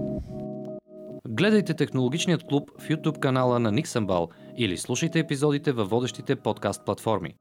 Гледайте 1.28 1.74
Технологичният 1.74 2.44
клуб 2.44 2.70
в 2.78 2.88
YouTube 2.88 3.18
канала 3.18 3.58
на 3.58 3.72
Nixonbal 3.72 4.30
или 4.56 4.78
слушайте 4.78 5.18
епизодите 5.18 5.72
във 5.72 5.90
водещите 5.90 6.36
подкаст 6.36 6.84
платформи. 6.84 7.34